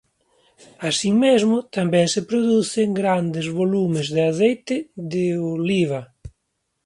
Así 0.89 1.09
mesmo 1.23 1.55
tamén 1.75 2.07
se 2.13 2.21
producen 2.29 2.89
grandes 3.01 3.47
volumes 3.59 4.07
de 4.15 4.21
aceite 4.31 4.75
de 5.11 5.25
oliva. 5.53 6.01